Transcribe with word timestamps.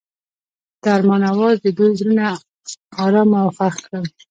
د 0.81 0.83
آرمان 0.95 1.21
اواز 1.33 1.55
د 1.61 1.67
دوی 1.77 1.91
زړونه 1.99 2.25
ارامه 3.03 3.37
او 3.43 3.49
خوښ 3.57 3.75
کړل. 3.85 4.05